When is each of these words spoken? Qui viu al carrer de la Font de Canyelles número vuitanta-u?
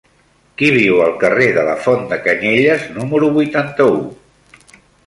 Qui 0.61 0.69
viu 0.77 1.01
al 1.07 1.13
carrer 1.25 1.51
de 1.59 1.67
la 1.69 1.75
Font 1.83 2.09
de 2.15 2.19
Canyelles 2.25 2.89
número 2.99 3.31
vuitanta-u? 3.41 4.05